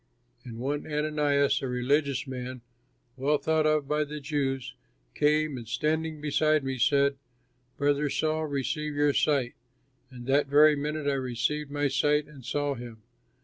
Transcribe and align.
And 0.43 0.57
one 0.57 0.87
Ananias, 0.91 1.61
a 1.61 1.67
religious 1.67 2.25
man, 2.25 2.61
well 3.17 3.37
thought 3.37 3.67
of 3.67 3.87
by 3.87 4.03
the 4.03 4.19
Jews, 4.19 4.73
came 5.13 5.57
and, 5.59 5.67
standing 5.67 6.19
beside 6.19 6.63
me, 6.63 6.79
said, 6.79 7.17
'Brother 7.77 8.09
Saul, 8.09 8.47
receive 8.47 8.95
your 8.95 9.13
sight,' 9.13 9.53
and 10.09 10.25
that 10.25 10.47
very 10.47 10.75
minute 10.75 11.05
I 11.07 11.13
received 11.13 11.69
my 11.69 11.87
sight 11.87 12.25
and 12.25 12.43
saw 12.43 12.73
him. 12.73 13.03